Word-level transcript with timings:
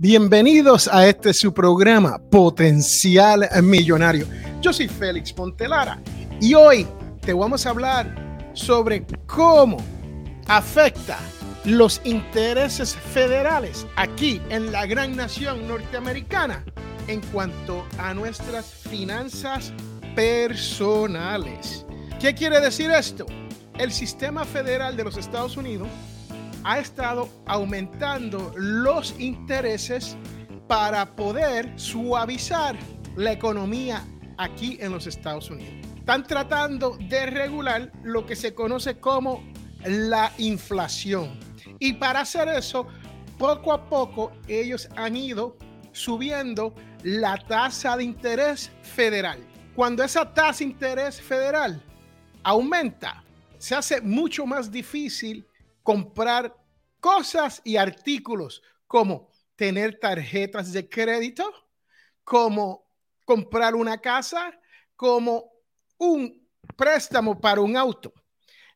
Bienvenidos 0.00 0.86
a 0.86 1.08
este 1.08 1.34
su 1.34 1.52
programa 1.52 2.20
Potencial 2.30 3.48
Millonario. 3.64 4.28
Yo 4.60 4.72
soy 4.72 4.86
Félix 4.86 5.36
Montelara 5.36 6.00
y 6.40 6.54
hoy 6.54 6.86
te 7.20 7.32
vamos 7.32 7.66
a 7.66 7.70
hablar 7.70 8.52
sobre 8.52 9.04
cómo 9.26 9.78
afecta 10.46 11.18
los 11.64 12.00
intereses 12.04 12.94
federales 12.94 13.88
aquí 13.96 14.40
en 14.50 14.70
la 14.70 14.86
gran 14.86 15.16
nación 15.16 15.66
norteamericana 15.66 16.64
en 17.08 17.20
cuanto 17.32 17.84
a 17.98 18.14
nuestras 18.14 18.66
finanzas 18.66 19.72
personales. 20.14 21.84
¿Qué 22.20 22.36
quiere 22.36 22.60
decir 22.60 22.92
esto? 22.92 23.26
El 23.76 23.90
sistema 23.90 24.44
federal 24.44 24.96
de 24.96 25.02
los 25.02 25.16
Estados 25.16 25.56
Unidos 25.56 25.88
ha 26.64 26.78
estado 26.78 27.28
aumentando 27.46 28.52
los 28.56 29.18
intereses 29.18 30.16
para 30.66 31.16
poder 31.16 31.72
suavizar 31.78 32.76
la 33.16 33.32
economía 33.32 34.04
aquí 34.36 34.78
en 34.80 34.92
los 34.92 35.06
Estados 35.06 35.50
Unidos. 35.50 35.74
Están 35.96 36.26
tratando 36.26 36.96
de 37.08 37.26
regular 37.26 37.92
lo 38.02 38.24
que 38.24 38.36
se 38.36 38.54
conoce 38.54 38.98
como 38.98 39.42
la 39.84 40.32
inflación. 40.38 41.38
Y 41.78 41.94
para 41.94 42.20
hacer 42.20 42.48
eso, 42.48 42.86
poco 43.38 43.72
a 43.72 43.88
poco 43.88 44.32
ellos 44.46 44.88
han 44.96 45.16
ido 45.16 45.56
subiendo 45.92 46.74
la 47.02 47.36
tasa 47.36 47.96
de 47.96 48.04
interés 48.04 48.70
federal. 48.82 49.38
Cuando 49.74 50.02
esa 50.02 50.32
tasa 50.32 50.58
de 50.58 50.64
interés 50.64 51.20
federal 51.20 51.82
aumenta, 52.42 53.22
se 53.58 53.74
hace 53.74 54.00
mucho 54.00 54.46
más 54.46 54.70
difícil 54.70 55.46
comprar 55.88 56.54
cosas 57.00 57.62
y 57.64 57.78
artículos 57.78 58.62
como 58.86 59.30
tener 59.56 59.98
tarjetas 59.98 60.70
de 60.70 60.86
crédito, 60.86 61.50
como 62.22 62.84
comprar 63.24 63.74
una 63.74 63.98
casa, 63.98 64.52
como 64.94 65.50
un 65.96 66.46
préstamo 66.76 67.40
para 67.40 67.62
un 67.62 67.74
auto. 67.74 68.12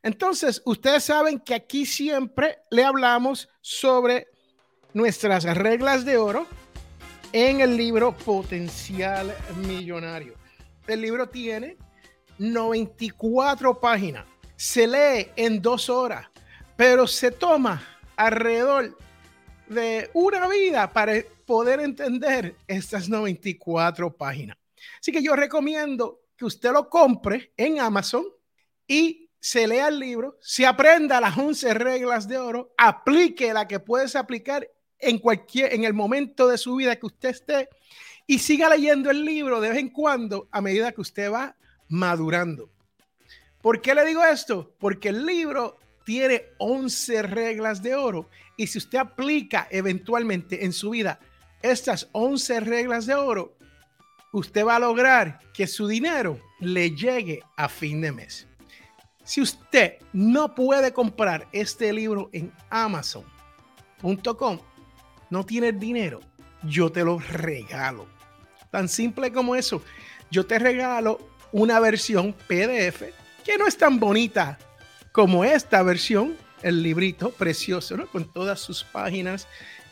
Entonces, 0.01 0.59
ustedes 0.65 1.03
saben 1.03 1.39
que 1.39 1.53
aquí 1.53 1.85
siempre 1.85 2.63
le 2.71 2.83
hablamos 2.83 3.47
sobre 3.61 4.29
nuestras 4.95 5.43
reglas 5.43 6.05
de 6.05 6.17
oro 6.17 6.47
en 7.31 7.61
el 7.61 7.77
libro 7.77 8.17
Potencial 8.17 9.31
Millonario. 9.57 10.33
El 10.87 11.01
libro 11.01 11.29
tiene 11.29 11.77
94 12.39 13.79
páginas. 13.79 14.25
Se 14.55 14.87
lee 14.87 15.29
en 15.35 15.61
dos 15.61 15.91
horas 15.91 16.32
pero 16.85 17.07
se 17.07 17.31
toma 17.31 17.81
alrededor 18.17 18.97
de 19.69 20.09
una 20.13 20.49
vida 20.49 20.91
para 20.91 21.13
poder 21.45 21.79
entender 21.79 22.57
estas 22.67 23.07
94 23.07 24.13
páginas. 24.17 24.57
Así 24.99 25.13
que 25.13 25.23
yo 25.23 25.33
recomiendo 25.33 26.23
que 26.35 26.43
usted 26.43 26.73
lo 26.73 26.89
compre 26.89 27.53
en 27.55 27.79
Amazon 27.79 28.25
y 28.85 29.29
se 29.39 29.65
lea 29.65 29.87
el 29.87 29.97
libro, 29.97 30.37
se 30.41 30.65
aprenda 30.65 31.21
las 31.21 31.37
11 31.37 31.73
reglas 31.73 32.27
de 32.27 32.37
oro, 32.37 32.73
aplique 32.77 33.53
la 33.53 33.65
que 33.65 33.79
puedes 33.79 34.17
aplicar 34.17 34.69
en 34.99 35.19
cualquier 35.19 35.73
en 35.73 35.85
el 35.85 35.93
momento 35.93 36.49
de 36.49 36.57
su 36.57 36.75
vida 36.75 36.97
que 36.97 37.05
usted 37.05 37.29
esté 37.29 37.69
y 38.27 38.39
siga 38.39 38.67
leyendo 38.67 39.09
el 39.09 39.23
libro 39.23 39.61
de 39.61 39.69
vez 39.69 39.77
en 39.77 39.87
cuando 39.87 40.49
a 40.51 40.59
medida 40.59 40.91
que 40.91 40.99
usted 40.99 41.31
va 41.31 41.55
madurando. 41.87 42.69
¿Por 43.61 43.79
qué 43.79 43.95
le 43.95 44.03
digo 44.03 44.21
esto? 44.25 44.75
Porque 44.77 45.07
el 45.07 45.25
libro 45.25 45.79
tiene 46.03 46.47
11 46.57 47.23
reglas 47.23 47.81
de 47.81 47.95
oro 47.95 48.29
y 48.57 48.67
si 48.67 48.77
usted 48.77 48.97
aplica 48.97 49.67
eventualmente 49.71 50.65
en 50.65 50.73
su 50.73 50.91
vida 50.91 51.19
estas 51.61 52.09
11 52.11 52.59
reglas 52.59 53.05
de 53.05 53.15
oro, 53.15 53.57
usted 54.33 54.65
va 54.65 54.75
a 54.75 54.79
lograr 54.79 55.39
que 55.53 55.67
su 55.67 55.87
dinero 55.87 56.39
le 56.59 56.91
llegue 56.91 57.41
a 57.55 57.69
fin 57.69 58.01
de 58.01 58.11
mes. 58.11 58.47
Si 59.23 59.41
usted 59.41 59.99
no 60.11 60.53
puede 60.53 60.91
comprar 60.91 61.47
este 61.53 61.93
libro 61.93 62.29
en 62.33 62.51
amazon.com, 62.69 64.59
no 65.29 65.45
tiene 65.45 65.71
dinero, 65.71 66.19
yo 66.63 66.91
te 66.91 67.05
lo 67.05 67.19
regalo. 67.19 68.07
Tan 68.69 68.89
simple 68.89 69.31
como 69.31 69.55
eso. 69.55 69.81
Yo 70.29 70.45
te 70.45 70.59
regalo 70.59 71.19
una 71.51 71.79
versión 71.79 72.33
PDF 72.33 73.03
que 73.45 73.57
no 73.57 73.67
es 73.67 73.77
tan 73.77 73.99
bonita 73.99 74.57
como 75.13 75.45
esta 75.45 75.83
versión, 75.83 76.35
el 76.63 76.81
librito 76.81 77.29
precioso, 77.29 77.95
¿no? 77.95 78.07
Con 78.07 78.29
todas 78.33 78.59
sus 78.59 78.83
páginas 78.83 79.47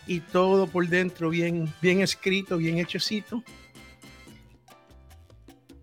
y 0.07 0.19
todo 0.19 0.65
por 0.67 0.87
dentro 0.87 1.29
bien, 1.29 1.71
bien 1.79 2.01
escrito, 2.01 2.57
bien 2.57 2.79
hechecito. 2.79 3.43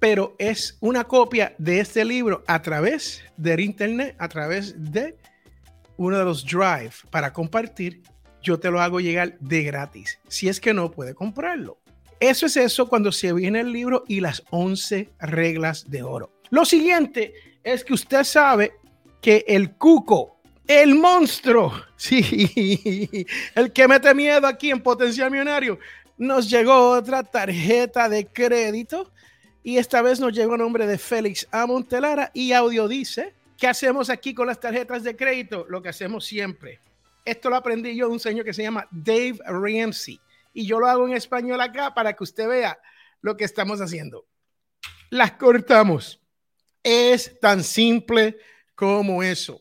Pero 0.01 0.35
es 0.39 0.77
una 0.81 1.05
copia 1.05 1.55
de 1.57 1.79
este 1.79 2.05
libro 2.05 2.43
a 2.49 2.61
través 2.61 3.23
del 3.37 3.61
internet, 3.61 4.17
a 4.19 4.29
través 4.29 4.75
de 4.77 5.17
uno 5.97 6.19
de 6.19 6.25
los 6.25 6.45
drive 6.45 6.93
para 7.11 7.33
compartir. 7.33 8.03
Yo 8.43 8.59
te 8.59 8.71
lo 8.73 8.81
hago 8.81 8.99
llegar 8.99 9.39
de 9.39 9.63
gratis, 9.63 10.19
si 10.27 10.49
es 10.49 10.61
que 10.61 10.75
no 10.75 10.91
puede 10.91 11.15
comprarlo. 11.15 11.79
Eso 12.19 12.47
es 12.47 12.57
eso 12.57 12.89
cuando 12.89 13.13
se 13.13 13.33
viene 13.33 13.61
el 13.61 13.71
libro 13.71 14.03
y 14.09 14.19
las 14.19 14.43
11 14.51 15.11
reglas 15.21 15.89
de 15.89 16.03
oro. 16.03 16.33
Lo 16.51 16.65
siguiente 16.65 17.35
es 17.63 17.85
que 17.85 17.93
usted 17.93 18.25
sabe 18.25 18.73
que 19.21 19.45
el 19.49 19.77
cuco, 19.77 20.41
el 20.67 20.95
monstruo, 20.95 21.73
sí, 21.97 23.27
el 23.55 23.73
que 23.73 23.89
mete 23.89 24.15
miedo 24.15 24.47
aquí 24.47 24.71
en 24.71 24.83
Potencial 24.83 25.31
Millonario, 25.31 25.79
nos 26.17 26.51
llegó 26.51 26.91
otra 26.91 27.23
tarjeta 27.23 28.09
de 28.09 28.27
crédito 28.27 29.11
y 29.63 29.79
esta 29.79 30.03
vez 30.03 30.21
nos 30.21 30.33
llegó 30.33 30.55
a 30.55 30.59
nombre 30.59 30.87
de 30.87 30.99
Félix 30.99 31.47
A. 31.51 31.67
Montelara 31.67 32.31
y 32.35 32.53
audio 32.53 32.89
dice, 32.89 33.35
¿qué 33.57 33.69
hacemos 33.69 34.11
aquí 34.11 34.35
con 34.35 34.47
las 34.47 34.61
tarjetas 34.61 35.05
de 35.05 35.17
crédito? 35.17 35.67
Lo 35.69 35.83
que 35.83 35.91
hacemos 35.91 36.25
siempre. 36.25 36.81
Esto 37.25 37.51
lo 37.51 37.57
aprendí 37.57 37.95
yo 37.95 38.07
de 38.07 38.13
un 38.13 38.21
señor 38.21 38.45
que 38.45 38.55
se 38.55 38.63
llama 38.63 38.89
Dave 38.91 39.39
Ramsey 39.45 40.21
y 40.55 40.67
yo 40.67 40.81
lo 40.81 40.87
hago 40.87 41.07
en 41.07 41.15
español 41.15 41.61
acá 41.61 41.95
para 41.95 42.15
que 42.15 42.25
usted 42.25 42.49
vea 42.49 42.79
lo 43.21 43.37
que 43.37 43.45
estamos 43.45 43.81
haciendo. 43.81 44.27
Las 45.11 45.33
cortamos. 45.33 46.21
Es 46.83 47.39
tan 47.41 47.63
simple 47.63 48.39
como 48.79 49.25
eso. 49.25 49.61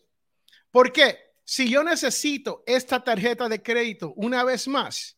¿Por 0.69 0.91
qué? 0.91 1.17
Si 1.43 1.67
yo 1.67 1.83
necesito 1.83 2.61
esta 2.67 3.03
tarjeta 3.03 3.49
de 3.49 3.63
crédito 3.63 4.13
una 4.15 4.43
vez 4.43 4.67
más, 4.67 5.17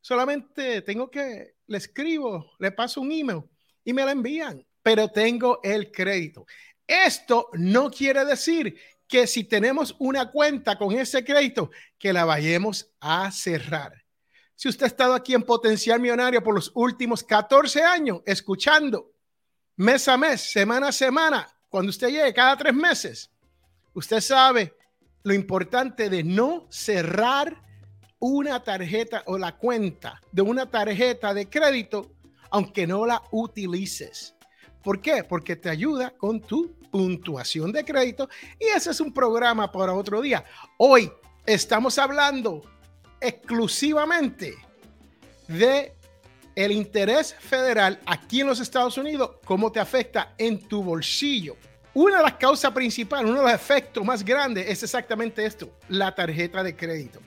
solamente 0.00 0.80
tengo 0.80 1.10
que, 1.10 1.56
le 1.66 1.76
escribo, 1.76 2.52
le 2.58 2.72
paso 2.72 3.02
un 3.02 3.12
email 3.12 3.42
y 3.84 3.92
me 3.92 4.02
la 4.02 4.12
envían, 4.12 4.66
pero 4.82 5.08
tengo 5.08 5.60
el 5.62 5.92
crédito. 5.92 6.46
Esto 6.86 7.50
no 7.52 7.90
quiere 7.90 8.24
decir 8.24 8.80
que 9.06 9.26
si 9.26 9.44
tenemos 9.44 9.94
una 9.98 10.30
cuenta 10.30 10.78
con 10.78 10.92
ese 10.92 11.22
crédito, 11.22 11.70
que 11.98 12.14
la 12.14 12.24
vayamos 12.24 12.94
a 12.98 13.30
cerrar. 13.30 13.92
Si 14.54 14.70
usted 14.70 14.84
ha 14.84 14.86
estado 14.86 15.12
aquí 15.12 15.34
en 15.34 15.42
Potencial 15.42 16.00
Millonario 16.00 16.42
por 16.42 16.54
los 16.54 16.72
últimos 16.74 17.22
14 17.22 17.82
años, 17.82 18.22
escuchando 18.24 19.12
mes 19.76 20.08
a 20.08 20.16
mes, 20.16 20.40
semana 20.40 20.88
a 20.88 20.92
semana, 20.92 21.46
cuando 21.68 21.90
usted 21.90 22.08
llegue 22.08 22.32
cada 22.32 22.56
tres 22.56 22.72
meses, 22.72 23.33
Usted 23.94 24.20
sabe 24.20 24.74
lo 25.22 25.32
importante 25.32 26.10
de 26.10 26.22
no 26.24 26.66
cerrar 26.68 27.62
una 28.18 28.62
tarjeta 28.62 29.22
o 29.26 29.38
la 29.38 29.56
cuenta 29.56 30.20
de 30.32 30.42
una 30.42 30.70
tarjeta 30.70 31.32
de 31.32 31.48
crédito 31.48 32.10
aunque 32.50 32.86
no 32.86 33.04
la 33.04 33.22
utilices. 33.32 34.34
¿Por 34.82 35.00
qué? 35.00 35.24
Porque 35.24 35.56
te 35.56 35.70
ayuda 35.70 36.10
con 36.10 36.40
tu 36.40 36.74
puntuación 36.90 37.72
de 37.72 37.84
crédito 37.84 38.28
y 38.60 38.66
ese 38.66 38.90
es 38.90 39.00
un 39.00 39.12
programa 39.12 39.72
para 39.72 39.94
otro 39.94 40.20
día. 40.20 40.44
Hoy 40.78 41.10
estamos 41.46 41.98
hablando 41.98 42.62
exclusivamente 43.20 44.54
de 45.48 45.94
el 46.54 46.70
interés 46.72 47.34
federal 47.34 48.00
aquí 48.06 48.42
en 48.42 48.46
los 48.46 48.60
Estados 48.60 48.96
Unidos, 48.98 49.38
cómo 49.44 49.72
te 49.72 49.80
afecta 49.80 50.34
en 50.38 50.60
tu 50.68 50.82
bolsillo. 50.82 51.56
Una 51.94 52.16
de 52.16 52.22
las 52.24 52.34
causas 52.34 52.72
principales, 52.72 53.30
uno 53.30 53.38
de 53.38 53.52
los 53.52 53.54
efectos 53.54 54.04
más 54.04 54.24
grandes 54.24 54.68
es 54.68 54.82
exactamente 54.82 55.46
esto, 55.46 55.78
la 55.88 56.12
tarjeta 56.12 56.64
de 56.64 56.74
crédito. 56.74 57.20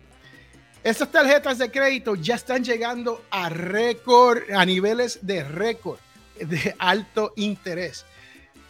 Estas 0.84 1.10
tarjetas 1.10 1.58
de 1.58 1.72
crédito 1.72 2.16
ya 2.16 2.36
están 2.36 2.66
llegando 2.66 3.24
a 3.30 3.48
récord, 3.48 4.44
a 4.54 4.66
niveles 4.66 5.26
de 5.26 5.44
récord, 5.46 6.00
de 6.38 6.76
alto 6.80 7.32
interés. 7.38 8.06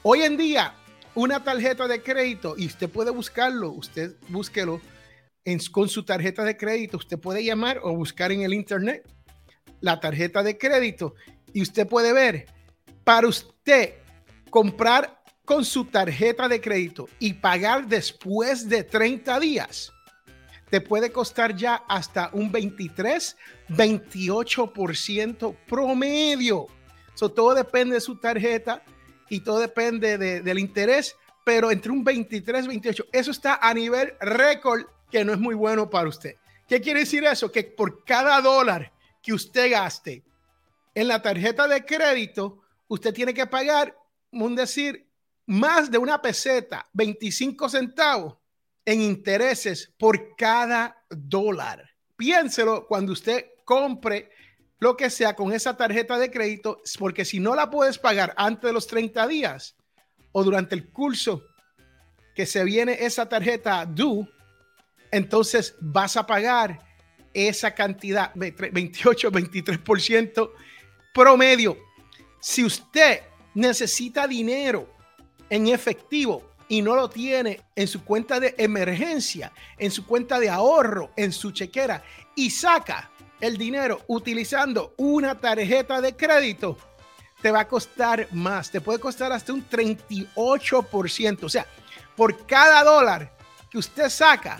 Hoy 0.04 0.22
en 0.22 0.38
día, 0.38 0.76
una 1.16 1.44
tarjeta 1.44 1.88
de 1.88 2.04
crédito, 2.04 2.54
y 2.56 2.68
usted 2.68 2.90
puede 2.90 3.10
buscarlo, 3.10 3.72
usted 3.72 4.16
búsquelo 4.30 4.80
con 5.72 5.90
su 5.90 6.04
tarjeta 6.04 6.44
de 6.44 6.58
crédito, 6.58 6.98
usted 6.98 7.18
puede 7.18 7.44
llamar 7.44 7.80
o 7.82 7.94
buscar 7.96 8.32
en 8.32 8.42
el 8.42 8.54
internet 8.54 9.04
la 9.80 10.00
tarjeta 10.00 10.44
de 10.44 10.58
crédito 10.58 11.16
y 11.54 11.62
usted 11.62 11.88
puede 11.88 12.14
ver, 12.14 12.46
para 13.04 13.28
usted 13.28 13.96
comprar 14.50 15.17
con 15.48 15.64
su 15.64 15.86
tarjeta 15.86 16.50
de 16.50 16.60
crédito 16.60 17.08
y 17.20 17.32
pagar 17.32 17.88
después 17.88 18.68
de 18.68 18.84
30 18.84 19.40
días, 19.40 19.94
te 20.70 20.82
puede 20.82 21.10
costar 21.10 21.56
ya 21.56 21.86
hasta 21.88 22.30
un 22.34 22.52
23, 22.52 23.38
28% 23.70 25.56
promedio. 25.66 26.68
So, 27.14 27.30
todo 27.30 27.56
depende 27.56 27.96
de 27.96 28.02
su 28.02 28.18
tarjeta 28.18 28.84
y 29.30 29.40
todo 29.40 29.60
depende 29.60 30.18
del 30.18 30.60
interés, 30.60 31.16
pero 31.46 31.72
entre 31.72 31.94
un 31.94 32.04
23, 32.04 32.68
28, 32.68 33.06
eso 33.14 33.32
está 33.32 33.58
a 33.62 33.74
nivel 33.74 34.16
récord 34.20 34.84
que 35.10 35.24
no 35.24 35.32
es 35.32 35.40
muy 35.40 35.56
bueno 35.56 35.90
para 35.90 36.10
usted. 36.10 36.36
¿Qué 36.68 36.82
quiere 36.82 37.00
decir 37.00 37.24
eso? 37.24 37.50
Que 37.50 37.64
por 37.64 38.04
cada 38.04 38.42
dólar 38.42 38.92
que 39.24 39.32
usted 39.32 39.72
gaste 39.72 40.26
en 40.94 41.08
la 41.08 41.22
tarjeta 41.22 41.70
de 41.70 41.86
crédito, 41.86 42.60
usted 42.90 43.14
tiene 43.14 43.34
que 43.34 43.48
pagar, 43.48 43.98
un 44.30 44.54
decir, 44.54 45.07
más 45.48 45.90
de 45.90 45.98
una 45.98 46.22
peseta, 46.22 46.88
25 46.94 47.70
centavos 47.70 48.36
en 48.86 49.02
intereses 49.02 49.92
por 49.98 50.36
cada 50.36 51.04
dólar. 51.10 51.90
Piénselo 52.16 52.86
cuando 52.86 53.14
usted 53.14 53.46
compre 53.66 54.30
lo 54.80 54.96
que 54.96 55.10
sea 55.10 55.36
con 55.36 55.52
esa 55.52 55.76
tarjeta 55.76 56.18
de 56.20 56.30
crédito, 56.30 56.82
porque 57.00 57.26
si 57.26 57.40
no 57.40 57.56
la 57.56 57.70
puedes 57.70 57.98
pagar 57.98 58.34
antes 58.38 58.64
de 58.64 58.74
los 58.74 58.88
30 58.88 59.28
días 59.28 59.76
o 60.32 60.44
durante 60.44 60.76
el 60.76 60.90
curso 60.90 61.44
que 62.36 62.46
se 62.46 62.64
viene 62.64 62.98
esa 63.00 63.28
tarjeta 63.28 63.86
due, 63.86 64.28
entonces 65.12 65.76
vas 65.80 66.16
a 66.18 66.28
pagar 66.28 66.86
esa 67.34 67.74
cantidad, 67.74 68.32
28, 68.36 69.32
23% 69.32 70.52
promedio. 71.14 71.78
Si 72.40 72.64
usted 72.64 73.22
necesita 73.56 74.28
dinero 74.28 74.97
en 75.50 75.68
efectivo 75.68 76.44
y 76.70 76.82
no 76.82 76.96
lo 76.96 77.10
tiene 77.10 77.62
en 77.76 77.88
su 77.88 78.04
cuenta 78.04 78.40
de 78.40 78.56
emergencia, 78.58 79.52
en 79.78 79.92
su 79.92 80.06
cuenta 80.06 80.40
de 80.40 80.50
ahorro, 80.50 81.12
en 81.16 81.32
su 81.32 81.52
chequera 81.52 82.04
y 82.36 82.50
saca 82.50 83.10
el 83.40 83.58
dinero 83.58 84.02
utilizando 84.08 84.94
una 84.98 85.40
tarjeta 85.40 86.02
de 86.02 86.16
crédito, 86.16 86.78
te 87.42 87.52
va 87.52 87.62
a 87.62 87.68
costar 87.68 88.28
más, 88.32 88.72
te 88.72 88.82
puede 88.82 89.00
costar 89.00 89.32
hasta 89.32 89.54
un 89.54 89.68
38%. 89.68 91.44
O 91.44 91.50
sea, 91.50 91.68
por 92.16 92.46
cada 92.46 92.84
dólar 92.84 93.36
que 93.70 93.78
usted 93.78 94.10
saca, 94.10 94.60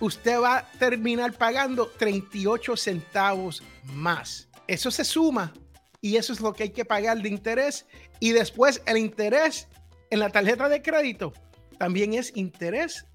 usted 0.00 0.40
va 0.40 0.58
a 0.58 0.72
terminar 0.72 1.32
pagando 1.34 1.86
38 1.86 2.76
centavos 2.76 3.62
más. 3.84 4.48
Eso 4.66 4.90
se 4.90 5.04
suma 5.04 5.52
y 6.00 6.16
eso 6.16 6.32
es 6.32 6.40
lo 6.40 6.52
que 6.54 6.64
hay 6.64 6.70
que 6.70 6.84
pagar 6.84 7.20
de 7.20 7.28
interés. 7.28 7.86
Y 8.20 8.30
después 8.30 8.80
el 8.86 8.96
interés 8.96 9.68
en 10.12 10.18
la 10.18 10.28
tarjeta 10.28 10.68
de 10.68 10.82
crédito 10.82 11.32
también 11.78 12.12
es 12.12 12.36
interés 12.36 13.06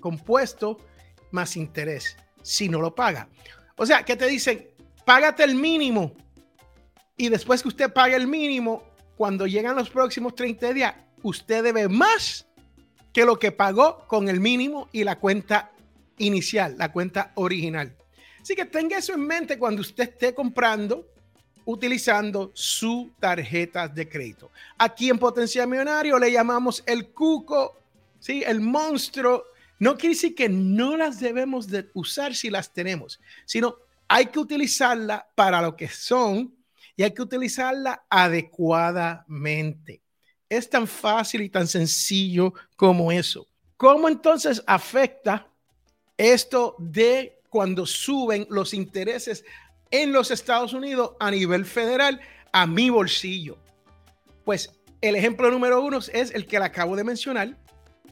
compuesto 0.00 0.78
más 1.30 1.54
interés 1.54 2.16
si 2.40 2.70
no 2.70 2.80
lo 2.80 2.94
paga. 2.94 3.28
O 3.76 3.84
sea, 3.84 4.04
que 4.04 4.16
te 4.16 4.26
dicen, 4.26 4.66
págate 5.04 5.44
el 5.44 5.54
mínimo 5.54 6.14
y 7.14 7.28
después 7.28 7.60
que 7.60 7.68
usted 7.68 7.92
pague 7.92 8.16
el 8.16 8.26
mínimo, 8.26 8.84
cuando 9.18 9.46
llegan 9.46 9.76
los 9.76 9.90
próximos 9.90 10.34
30 10.34 10.72
días, 10.72 10.94
usted 11.22 11.62
debe 11.62 11.88
más 11.88 12.46
que 13.12 13.26
lo 13.26 13.38
que 13.38 13.52
pagó 13.52 14.06
con 14.06 14.30
el 14.30 14.40
mínimo 14.40 14.88
y 14.92 15.04
la 15.04 15.18
cuenta 15.18 15.72
inicial, 16.16 16.76
la 16.78 16.90
cuenta 16.90 17.32
original. 17.34 17.94
Así 18.40 18.54
que 18.54 18.64
tenga 18.64 18.96
eso 18.96 19.12
en 19.12 19.26
mente 19.26 19.58
cuando 19.58 19.82
usted 19.82 20.04
esté 20.04 20.34
comprando 20.34 21.06
utilizando 21.66 22.52
su 22.54 23.10
tarjeta 23.20 23.86
de 23.88 24.08
crédito. 24.08 24.50
Aquí 24.78 25.10
en 25.10 25.18
Potencia 25.18 25.66
Millonario 25.66 26.18
le 26.18 26.32
llamamos 26.32 26.82
el 26.86 27.08
cuco, 27.08 27.76
¿sí? 28.18 28.42
el 28.46 28.60
monstruo. 28.60 29.44
No 29.78 29.96
quiere 29.96 30.14
decir 30.14 30.34
que 30.34 30.48
no 30.48 30.96
las 30.96 31.20
debemos 31.20 31.66
de 31.66 31.90
usar 31.92 32.34
si 32.34 32.48
las 32.48 32.72
tenemos, 32.72 33.20
sino 33.44 33.76
hay 34.08 34.26
que 34.26 34.38
utilizarla 34.38 35.28
para 35.34 35.60
lo 35.60 35.76
que 35.76 35.88
son 35.88 36.54
y 36.96 37.02
hay 37.02 37.12
que 37.12 37.22
utilizarla 37.22 38.04
adecuadamente. 38.08 40.00
Es 40.48 40.70
tan 40.70 40.86
fácil 40.86 41.42
y 41.42 41.50
tan 41.50 41.66
sencillo 41.66 42.54
como 42.76 43.10
eso. 43.10 43.46
¿Cómo 43.76 44.08
entonces 44.08 44.62
afecta 44.66 45.48
esto 46.16 46.76
de 46.78 47.40
cuando 47.50 47.84
suben 47.86 48.46
los 48.50 48.72
intereses 48.72 49.44
en 49.90 50.12
los 50.12 50.30
Estados 50.30 50.72
Unidos 50.72 51.12
a 51.20 51.30
nivel 51.30 51.64
federal 51.64 52.20
a 52.52 52.66
mi 52.66 52.90
bolsillo? 52.90 53.58
Pues 54.44 54.72
el 55.00 55.16
ejemplo 55.16 55.50
número 55.50 55.82
uno 55.82 55.98
es 55.98 56.34
el 56.34 56.46
que 56.46 56.58
le 56.58 56.64
acabo 56.64 56.96
de 56.96 57.04
mencionar. 57.04 57.56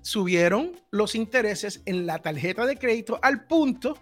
Subieron 0.02 0.72
los 0.90 1.14
intereses 1.14 1.82
en 1.86 2.06
la 2.06 2.18
tarjeta 2.18 2.66
de 2.66 2.76
crédito 2.76 3.18
al 3.22 3.46
punto 3.46 3.98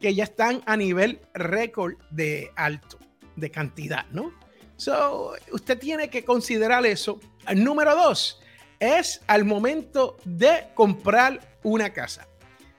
que 0.00 0.14
ya 0.14 0.24
están 0.24 0.62
a 0.66 0.76
nivel 0.76 1.20
récord 1.34 1.94
de 2.10 2.52
alto, 2.56 2.98
de 3.36 3.50
cantidad, 3.50 4.06
¿no? 4.12 4.32
So, 4.76 5.34
usted 5.52 5.78
tiene 5.78 6.08
que 6.08 6.24
considerar 6.24 6.86
eso. 6.86 7.20
El 7.46 7.62
número 7.62 7.94
dos 7.94 8.40
es 8.78 9.20
al 9.26 9.44
momento 9.44 10.16
de 10.24 10.68
comprar 10.74 11.58
una 11.62 11.92
casa. 11.92 12.26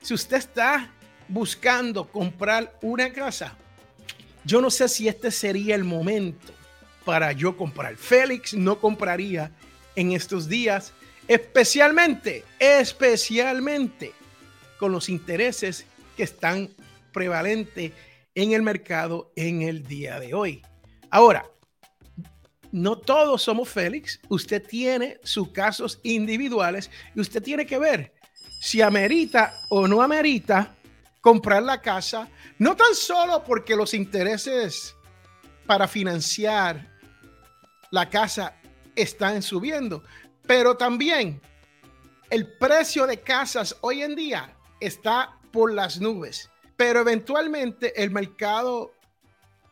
Si 0.02 0.16
usted 0.16 0.38
está 0.38 0.92
buscando 1.28 2.10
comprar 2.10 2.76
una 2.82 3.14
casa, 3.14 3.56
yo 4.44 4.62
no 4.62 4.72
sé 4.72 4.88
si 4.88 5.08
este 5.08 5.32
sería 5.32 5.76
el 5.76 5.84
momento 5.84 6.54
para 7.06 7.32
yo 7.32 7.58
comprar. 7.58 7.96
Félix 7.96 8.54
no 8.54 8.80
compraría 8.80 9.52
en 9.96 10.12
estos 10.12 10.48
días, 10.48 10.94
especialmente, 11.28 12.44
especialmente 12.60 14.14
con 14.80 14.92
los 14.92 15.10
intereses 15.10 15.86
que 16.16 16.24
están 16.24 16.70
prevalentes 17.12 17.92
en 18.36 18.54
el 18.54 18.62
mercado 18.62 19.32
en 19.36 19.62
el 19.62 19.84
día 19.88 20.20
de 20.20 20.34
hoy. 20.34 20.62
Ahora, 21.10 21.46
no 22.72 22.98
todos 22.98 23.42
somos 23.42 23.70
Félix. 23.70 24.20
Usted 24.30 24.66
tiene 24.66 25.18
sus 25.24 25.52
casos 25.52 26.00
individuales 26.04 26.90
y 27.14 27.20
usted 27.20 27.44
tiene 27.44 27.66
que 27.66 27.78
ver 27.78 28.14
si 28.62 28.82
amerita 28.82 29.54
o 29.70 29.88
no 29.88 30.02
amerita 30.02 30.76
comprar 31.22 31.64
la 31.64 31.82
casa, 31.82 32.28
no 32.58 32.76
tan 32.76 32.94
solo 32.96 33.44
porque 33.44 33.76
los 33.76 33.94
intereses 33.94 34.96
para 35.66 35.88
financiar 35.88 36.92
la 37.92 38.10
casa 38.10 38.56
están 38.96 39.42
subiendo, 39.42 40.04
pero 40.48 40.76
también 40.76 41.42
el 42.30 42.48
precio 42.58 43.06
de 43.06 43.20
casas 43.22 43.78
hoy 43.82 44.02
en 44.02 44.16
día 44.16 44.56
está 44.80 45.38
por 45.52 45.72
las 45.72 46.00
nubes, 46.02 46.50
pero 46.76 47.02
eventualmente 47.02 48.02
el 48.02 48.10
mercado 48.10 48.92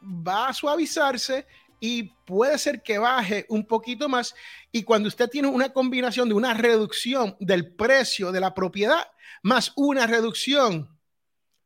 va 0.02 0.50
a 0.50 0.54
suavizarse 0.54 1.48
y 1.80 2.04
puede 2.26 2.58
ser 2.58 2.84
que 2.84 2.98
baje 2.98 3.46
un 3.50 3.66
poquito 3.66 4.10
más. 4.10 4.36
Y 4.72 4.84
cuando 4.84 5.08
usted 5.08 5.30
tiene 5.30 5.48
una 5.48 5.72
combinación 5.72 6.28
de 6.28 6.36
una 6.36 6.54
reducción 6.54 7.36
del 7.40 7.74
precio 7.74 8.32
de 8.32 8.42
la 8.42 8.54
propiedad 8.54 9.08
más 9.42 9.72
una 9.76 10.06
reducción 10.06 10.99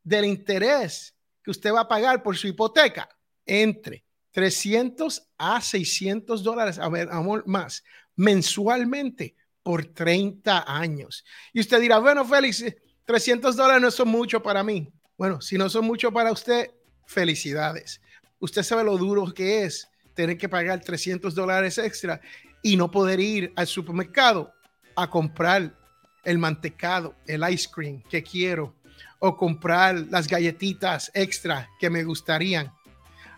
del 0.03 0.25
interés 0.25 1.15
que 1.43 1.51
usted 1.51 1.73
va 1.73 1.81
a 1.81 1.87
pagar 1.87 2.23
por 2.23 2.37
su 2.37 2.47
hipoteca 2.47 3.09
entre 3.45 4.03
300 4.31 5.29
a 5.37 5.61
600 5.61 6.43
dólares, 6.43 6.79
a 6.79 6.89
ver, 6.89 7.09
amor, 7.11 7.43
más 7.45 7.83
mensualmente 8.15 9.35
por 9.61 9.85
30 9.85 10.65
años. 10.67 11.23
Y 11.53 11.59
usted 11.59 11.79
dirá, 11.79 11.99
bueno, 11.99 12.25
Félix, 12.25 12.63
300 13.05 13.55
dólares 13.55 13.81
no 13.81 13.91
son 13.91 14.09
mucho 14.09 14.41
para 14.41 14.63
mí. 14.63 14.91
Bueno, 15.17 15.41
si 15.41 15.57
no 15.57 15.69
son 15.69 15.85
mucho 15.85 16.11
para 16.11 16.31
usted, 16.31 16.71
felicidades. 17.05 18.01
Usted 18.39 18.63
sabe 18.63 18.83
lo 18.83 18.97
duro 18.97 19.33
que 19.33 19.63
es 19.63 19.87
tener 20.13 20.37
que 20.37 20.49
pagar 20.49 20.81
300 20.81 21.33
dólares 21.33 21.77
extra 21.77 22.19
y 22.61 22.75
no 22.77 22.91
poder 22.91 23.19
ir 23.19 23.53
al 23.55 23.67
supermercado 23.67 24.53
a 24.95 25.09
comprar 25.09 25.75
el 26.23 26.37
mantecado, 26.37 27.15
el 27.25 27.43
ice 27.49 27.69
cream 27.73 28.01
que 28.09 28.23
quiero 28.23 28.75
o 29.25 29.37
comprar 29.37 29.95
las 30.09 30.27
galletitas 30.27 31.09
extra 31.13 31.69
que 31.79 31.89
me 31.89 32.03
gustarían, 32.03 32.73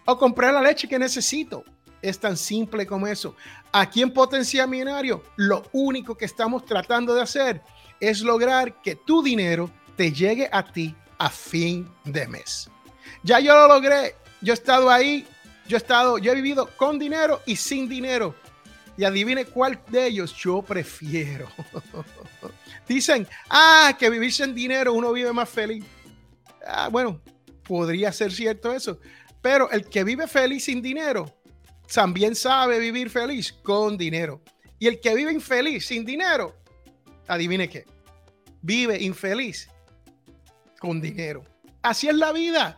o 0.05 0.17
comprar 0.17 0.51
la 0.51 0.61
leche 0.61 0.87
que 0.87 0.97
necesito. 0.97 1.63
Es 2.01 2.17
tan 2.17 2.37
simple 2.37 2.87
como 2.87 3.05
eso. 3.05 3.35
Aquí 3.71 4.01
en 4.01 4.11
Potencia 4.11 4.65
Millonario, 4.65 5.21
lo 5.35 5.61
único 5.73 6.17
que 6.17 6.25
estamos 6.25 6.65
tratando 6.65 7.13
de 7.13 7.21
hacer 7.21 7.61
es 7.99 8.21
lograr 8.21 8.81
que 8.81 8.95
tu 8.95 9.21
dinero 9.21 9.69
te 9.95 10.11
llegue 10.11 10.49
a 10.51 10.63
ti 10.63 10.95
a 11.19 11.29
fin 11.29 11.87
de 12.03 12.27
mes. 12.27 12.67
Ya 13.21 13.39
yo 13.39 13.53
lo 13.53 13.67
logré. 13.67 14.15
Yo 14.41 14.53
he 14.53 14.55
estado 14.55 14.89
ahí. 14.89 15.27
Yo 15.67 15.77
he 15.77 15.79
estado, 15.79 16.17
yo 16.17 16.31
he 16.31 16.35
vivido 16.35 16.67
con 16.77 16.97
dinero 16.97 17.41
y 17.45 17.57
sin 17.57 17.87
dinero. 17.87 18.33
Y 18.97 19.03
adivine 19.03 19.45
cuál 19.45 19.79
de 19.89 20.07
ellos 20.07 20.33
yo 20.35 20.63
prefiero. 20.63 21.47
Dicen, 22.87 23.27
ah, 23.49 23.95
que 23.97 24.09
vivir 24.09 24.31
sin 24.31 24.53
dinero 24.53 24.93
uno 24.93 25.11
vive 25.11 25.33
más 25.33 25.49
feliz. 25.49 25.83
Ah, 26.65 26.89
bueno, 26.89 27.21
podría 27.63 28.11
ser 28.11 28.31
cierto 28.31 28.71
eso. 28.71 28.99
Pero 29.41 29.69
el 29.71 29.85
que 29.85 30.03
vive 30.03 30.27
feliz 30.27 30.65
sin 30.65 30.81
dinero 30.81 31.31
también 31.93 32.35
sabe 32.35 32.79
vivir 32.79 33.09
feliz 33.09 33.53
con 33.53 33.97
dinero. 33.97 34.41
Y 34.79 34.87
el 34.87 34.99
que 34.99 35.15
vive 35.15 35.31
infeliz 35.31 35.85
sin 35.85 36.05
dinero, 36.05 36.55
adivine 37.27 37.69
qué, 37.69 37.85
vive 38.61 39.01
infeliz 39.01 39.69
con 40.79 41.01
dinero. 41.01 41.43
Así 41.81 42.07
es 42.07 42.15
la 42.15 42.31
vida. 42.31 42.77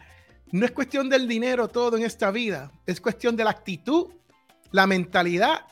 No 0.51 0.65
es 0.65 0.71
cuestión 0.71 1.09
del 1.09 1.27
dinero 1.27 1.67
todo 1.67 1.97
en 1.97 2.03
esta 2.03 2.31
vida, 2.31 2.71
es 2.85 3.01
cuestión 3.01 3.35
de 3.35 3.43
la 3.43 3.49
actitud, 3.49 4.13
la 4.71 4.87
mentalidad 4.87 5.65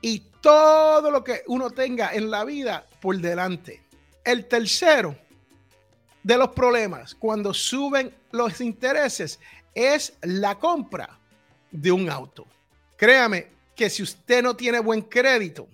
y 0.00 0.20
todo 0.40 1.10
lo 1.10 1.22
que 1.22 1.42
uno 1.46 1.70
tenga 1.70 2.14
en 2.14 2.30
la 2.30 2.44
vida 2.44 2.86
por 3.00 3.18
delante. 3.18 3.82
El 4.24 4.46
tercero 4.46 5.16
de 6.22 6.36
los 6.36 6.50
problemas 6.50 7.14
cuando 7.14 7.54
suben 7.54 8.14
los 8.32 8.60
intereses 8.60 9.40
es 9.74 10.14
la 10.22 10.58
compra 10.58 11.18
de 11.70 11.92
un 11.92 12.10
auto. 12.10 12.46
Créame 12.96 13.48
que 13.74 13.88
si 13.88 14.02
usted 14.02 14.42
no 14.42 14.54
tiene 14.54 14.80
buen 14.80 15.02
crédito, 15.02 15.68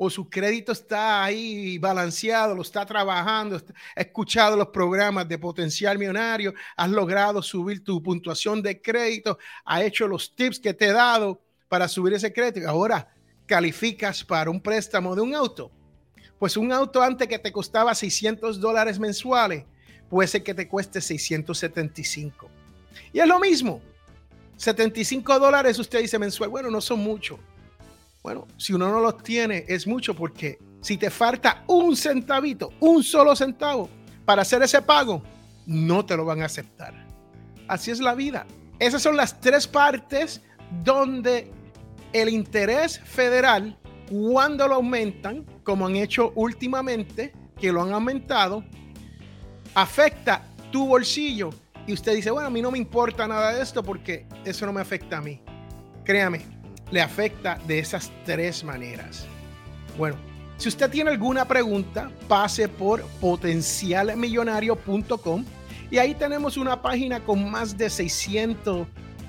o 0.00 0.08
su 0.08 0.30
crédito 0.30 0.70
está 0.70 1.24
ahí 1.24 1.76
balanceado, 1.78 2.54
lo 2.54 2.62
está 2.62 2.86
trabajando, 2.86 3.60
ha 3.96 4.00
escuchado 4.00 4.56
los 4.56 4.68
programas 4.68 5.28
de 5.28 5.38
potencial 5.38 5.98
millonario, 5.98 6.54
has 6.76 6.88
logrado 6.88 7.42
subir 7.42 7.82
tu 7.82 8.00
puntuación 8.00 8.62
de 8.62 8.80
crédito, 8.80 9.38
ha 9.64 9.82
hecho 9.82 10.06
los 10.06 10.36
tips 10.36 10.60
que 10.60 10.72
te 10.72 10.86
he 10.86 10.92
dado 10.92 11.40
para 11.68 11.88
subir 11.88 12.14
ese 12.14 12.32
crédito. 12.32 12.68
Ahora 12.68 13.08
calificas 13.48 14.22
para 14.22 14.50
un 14.50 14.60
préstamo 14.60 15.16
de 15.16 15.22
un 15.22 15.34
auto. 15.34 15.72
Pues 16.38 16.56
un 16.56 16.70
auto 16.70 17.02
antes 17.02 17.26
que 17.26 17.40
te 17.40 17.50
costaba 17.50 17.92
600 17.92 18.60
dólares 18.60 19.00
mensuales, 19.00 19.64
puede 20.08 20.28
ser 20.28 20.44
que 20.44 20.54
te 20.54 20.68
cueste 20.68 21.00
675. 21.00 22.48
Y 23.12 23.18
es 23.18 23.26
lo 23.26 23.40
mismo. 23.40 23.82
75 24.56 25.40
dólares 25.40 25.76
usted 25.80 26.00
dice 26.00 26.18
mensual, 26.20 26.50
bueno, 26.50 26.70
no 26.70 26.80
son 26.80 27.00
mucho 27.00 27.40
bueno, 28.22 28.46
si 28.56 28.72
uno 28.72 28.90
no 28.90 29.00
los 29.00 29.22
tiene, 29.22 29.64
es 29.68 29.86
mucho 29.86 30.14
porque 30.14 30.58
si 30.80 30.96
te 30.96 31.10
falta 31.10 31.64
un 31.66 31.96
centavito, 31.96 32.72
un 32.80 33.02
solo 33.02 33.34
centavo 33.34 33.88
para 34.24 34.42
hacer 34.42 34.62
ese 34.62 34.82
pago, 34.82 35.22
no 35.66 36.04
te 36.04 36.16
lo 36.16 36.24
van 36.24 36.42
a 36.42 36.46
aceptar. 36.46 36.94
Así 37.68 37.90
es 37.90 38.00
la 38.00 38.14
vida. 38.14 38.46
Esas 38.78 39.02
son 39.02 39.16
las 39.16 39.40
tres 39.40 39.66
partes 39.66 40.42
donde 40.84 41.50
el 42.12 42.28
interés 42.28 43.00
federal, 43.00 43.78
cuando 44.10 44.66
lo 44.66 44.76
aumentan, 44.76 45.44
como 45.62 45.86
han 45.86 45.96
hecho 45.96 46.32
últimamente, 46.34 47.32
que 47.60 47.70
lo 47.72 47.82
han 47.82 47.92
aumentado, 47.92 48.64
afecta 49.74 50.46
tu 50.70 50.86
bolsillo. 50.86 51.50
Y 51.86 51.92
usted 51.92 52.14
dice, 52.14 52.30
bueno, 52.30 52.46
a 52.48 52.50
mí 52.50 52.62
no 52.62 52.70
me 52.70 52.78
importa 52.78 53.26
nada 53.26 53.52
de 53.52 53.62
esto 53.62 53.82
porque 53.82 54.26
eso 54.44 54.64
no 54.66 54.72
me 54.72 54.80
afecta 54.80 55.18
a 55.18 55.20
mí. 55.20 55.42
Créame, 56.04 56.42
le 56.90 57.00
afecta 57.00 57.58
de 57.66 57.78
esas 57.78 58.10
tres 58.24 58.64
maneras. 58.64 59.26
Bueno, 59.96 60.16
si 60.56 60.68
usted 60.68 60.90
tiene 60.90 61.10
alguna 61.10 61.46
pregunta, 61.46 62.10
pase 62.26 62.68
por 62.68 63.04
potencialmillonario.com 63.20 65.44
y 65.90 65.98
ahí 65.98 66.14
tenemos 66.14 66.56
una 66.56 66.80
página 66.82 67.20
con 67.20 67.48
más 67.50 67.78
de 67.78 67.88
600 67.88 68.86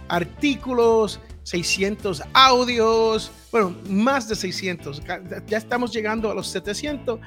artículos, 0.08 1.20
600 1.50 2.24
audios, 2.34 3.32
bueno, 3.52 3.76
más 3.90 4.30
de 4.30 4.36
600. 4.36 5.02
Ya 5.48 5.58
estamos 5.58 5.92
llegando 5.92 6.30
a 6.30 6.36
los 6.36 6.46
700 6.48 7.20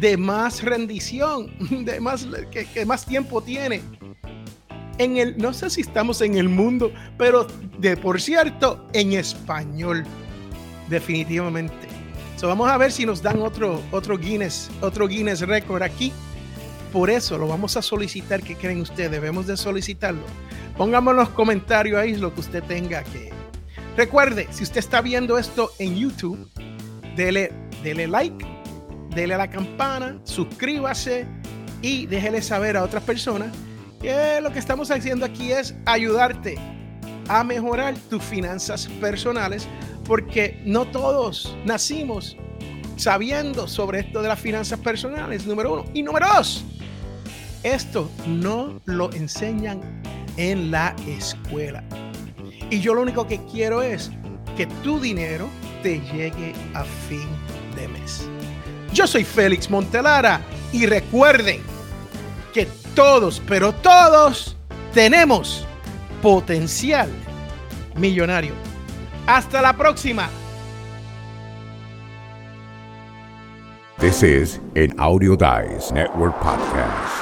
de 0.00 0.18
más 0.18 0.62
rendición, 0.62 1.50
de 1.84 1.98
más 1.98 2.28
que, 2.52 2.84
más 2.84 3.06
tiempo 3.06 3.40
tiene. 3.40 3.80
En 4.98 5.16
el, 5.16 5.38
no 5.38 5.52
sé 5.52 5.70
si 5.70 5.80
estamos 5.80 6.20
en 6.20 6.36
el 6.36 6.48
mundo, 6.48 6.92
pero 7.16 7.46
de 7.78 7.96
por 7.96 8.20
cierto, 8.20 8.86
en 8.92 9.12
español, 9.12 10.04
definitivamente. 10.88 11.88
So, 12.36 12.48
vamos 12.48 12.68
a 12.68 12.76
ver 12.76 12.92
si 12.92 13.06
nos 13.06 13.22
dan 13.22 13.40
otro, 13.40 13.80
otro 13.90 14.18
Guinness, 14.18 14.70
otro 14.80 15.08
Guinness 15.08 15.40
récord 15.40 15.82
aquí. 15.82 16.12
Por 16.92 17.10
eso 17.10 17.36
lo 17.38 17.48
vamos 17.48 17.76
a 17.76 17.82
solicitar. 17.82 18.42
¿Qué 18.42 18.56
creen 18.56 18.80
ustedes? 18.80 19.10
Debemos 19.10 19.46
de 19.46 19.56
solicitarlo. 19.56 20.22
Pónganme 20.76 21.10
en 21.10 21.16
los 21.18 21.28
comentarios 21.30 21.98
ahí 21.98 22.14
lo 22.16 22.32
que 22.32 22.40
usted 22.40 22.62
tenga 22.64 23.02
que, 23.02 23.32
Recuerde, 23.98 24.46
si 24.52 24.62
usted 24.62 24.78
está 24.78 25.00
viendo 25.00 25.38
esto 25.38 25.72
en 25.80 25.96
YouTube, 25.96 26.48
dele, 27.16 27.50
dele 27.82 28.06
like, 28.06 28.46
dele 29.10 29.34
a 29.34 29.38
la 29.38 29.50
campana, 29.50 30.20
suscríbase 30.22 31.26
y 31.82 32.06
déjele 32.06 32.40
saber 32.40 32.76
a 32.76 32.84
otras 32.84 33.02
personas 33.02 33.48
que 34.00 34.40
lo 34.40 34.52
que 34.52 34.58
estamos 34.58 34.90
haciendo 34.90 35.26
aquí 35.26 35.52
es 35.52 35.74
ayudarte 35.86 36.56
a 37.28 37.44
mejorar 37.44 37.96
tus 38.08 38.22
finanzas 38.22 38.86
personales, 39.00 39.68
porque 40.04 40.60
no 40.64 40.86
todos 40.86 41.56
nacimos 41.64 42.36
sabiendo 42.96 43.68
sobre 43.68 44.00
esto 44.00 44.22
de 44.22 44.28
las 44.28 44.40
finanzas 44.40 44.78
personales, 44.80 45.46
número 45.46 45.72
uno. 45.74 45.84
Y 45.94 46.02
número 46.02 46.26
dos, 46.34 46.64
esto 47.62 48.10
no 48.26 48.80
lo 48.86 49.12
enseñan 49.12 49.80
en 50.36 50.70
la 50.70 50.94
escuela. 51.06 51.84
Y 52.70 52.80
yo 52.80 52.94
lo 52.94 53.02
único 53.02 53.26
que 53.26 53.40
quiero 53.46 53.82
es 53.82 54.10
que 54.56 54.66
tu 54.82 55.00
dinero 55.00 55.48
te 55.82 56.00
llegue 56.00 56.54
a 56.74 56.84
fin 57.08 57.28
de 57.76 57.88
mes. 57.88 58.28
Yo 58.92 59.06
soy 59.06 59.24
Félix 59.24 59.70
Montelara 59.70 60.40
y 60.72 60.86
recuerden 60.86 61.60
que 62.52 62.66
todos, 62.98 63.40
pero 63.46 63.72
todos 63.72 64.56
tenemos 64.92 65.64
potencial 66.20 67.08
millonario. 67.94 68.54
Hasta 69.24 69.62
la 69.62 69.72
próxima. 69.72 70.28
This 74.00 74.24
is 74.24 74.58
an 74.74 74.98
Audio 74.98 75.36
Dice 75.36 75.92
Network 75.92 76.40
podcast. 76.40 77.17